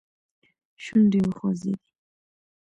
شونډې 0.83 1.19
وخوځېدې. 1.27 1.87